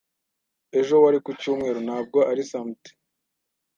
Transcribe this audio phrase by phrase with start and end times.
[0.79, 2.91] Ejo wari ku cyumweru, ntabwo ari samedi.